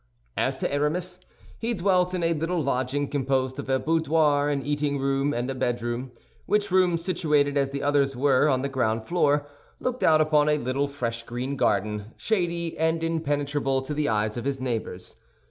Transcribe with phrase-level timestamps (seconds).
[0.35, 1.19] As to Aramis,
[1.59, 5.53] he dwelt in a little lodging composed of a boudoir, an eating room, and a
[5.53, 6.11] bedroom,
[6.47, 9.45] which room, situated, as the others were, on the ground floor,
[9.79, 14.45] looked out upon a little fresh green garden, shady and impenetrable to the eyes of
[14.45, 15.17] his neighbors.